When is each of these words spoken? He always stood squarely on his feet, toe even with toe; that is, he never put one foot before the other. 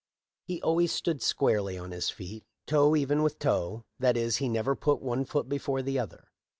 He 0.45 0.59
always 0.63 0.91
stood 0.91 1.21
squarely 1.21 1.77
on 1.77 1.91
his 1.91 2.09
feet, 2.09 2.43
toe 2.65 2.95
even 2.95 3.21
with 3.21 3.37
toe; 3.37 3.85
that 3.99 4.17
is, 4.17 4.37
he 4.37 4.49
never 4.49 4.75
put 4.75 4.99
one 4.99 5.25
foot 5.25 5.47
before 5.47 5.83
the 5.83 5.99
other. 5.99 6.29